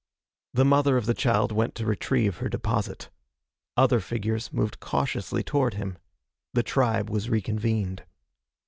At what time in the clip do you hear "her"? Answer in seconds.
2.37-2.49